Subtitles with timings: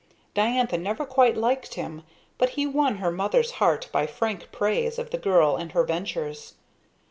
[0.33, 2.01] Diantha never quite liked him,
[2.39, 6.55] but he won her mother's heart by frank praise of the girl and her ventures.